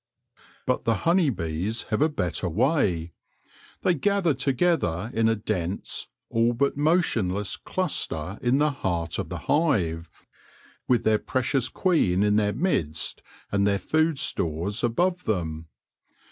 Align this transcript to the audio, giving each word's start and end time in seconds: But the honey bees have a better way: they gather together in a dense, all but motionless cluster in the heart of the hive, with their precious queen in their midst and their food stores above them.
But 0.65 0.83
the 0.85 0.95
honey 1.05 1.29
bees 1.29 1.83
have 1.91 2.01
a 2.01 2.09
better 2.09 2.49
way: 2.49 3.13
they 3.81 3.93
gather 3.93 4.33
together 4.33 5.11
in 5.13 5.29
a 5.29 5.35
dense, 5.35 6.07
all 6.27 6.53
but 6.53 6.75
motionless 6.75 7.55
cluster 7.55 8.39
in 8.41 8.57
the 8.57 8.71
heart 8.71 9.19
of 9.19 9.29
the 9.29 9.37
hive, 9.45 10.09
with 10.87 11.03
their 11.03 11.19
precious 11.19 11.69
queen 11.69 12.23
in 12.23 12.35
their 12.37 12.51
midst 12.51 13.21
and 13.51 13.67
their 13.67 13.77
food 13.77 14.17
stores 14.17 14.83
above 14.83 15.25
them. 15.25 15.67